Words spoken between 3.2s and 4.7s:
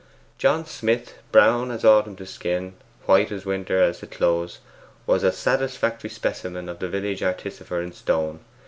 as winter as to clothes